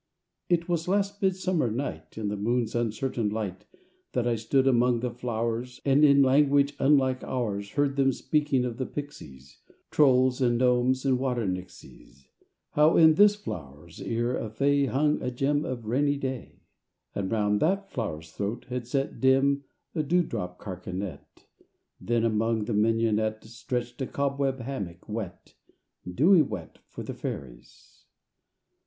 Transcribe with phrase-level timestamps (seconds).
[0.49, 3.65] IV It was last Midsummer Night, In the moon's uncertain light,
[4.13, 8.77] That I stood among the flowers, And, in language unlike ours, Heard them speaking of
[8.77, 9.59] the Pixies,
[9.91, 12.27] Trolls and Gnomes and Water Nixes;
[12.71, 16.63] How in this flow'r's ear a Fay Hung a gem of rainy ray;
[17.13, 21.45] And round that flow'r's throat had set, Dim, a dewdrop carcanet;
[21.99, 25.53] Then among the mignonette Stretched a cobweb hammock wet,
[26.11, 28.05] Dewy wet, For the Fairies.